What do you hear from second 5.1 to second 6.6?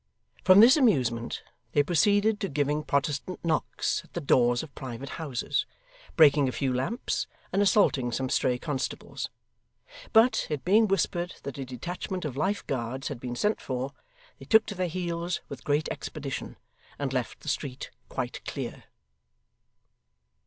houses, breaking a